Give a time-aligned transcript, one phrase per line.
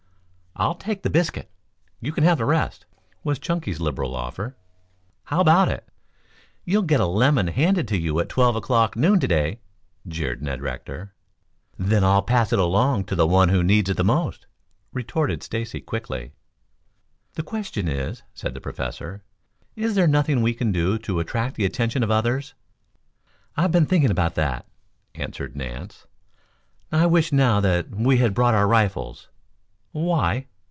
[0.57, 1.49] "I'll take the biscuit.
[2.01, 2.85] You can have the rest,"
[3.23, 4.57] was Chunky's liberal offer.
[5.23, 5.89] "How about it?"
[6.65, 9.61] "You will get a lemon handed to you at twelve o'clock noon to day,"
[10.07, 11.15] jeered Ned Rector.
[11.79, 14.45] "Then I'll pass it along to the one who needs it the most,"
[14.91, 16.33] retorted Stacy quickly.
[17.35, 19.23] "The question is," said the Professor,
[19.77, 22.53] "is there nothing that we can do to attract the attention of others?"
[23.55, 24.67] "I have been thinking of that,"
[25.15, 26.05] answered Nance.
[26.91, 29.29] "I wish now that we had brought our rifles."
[29.93, 30.47] "Why?"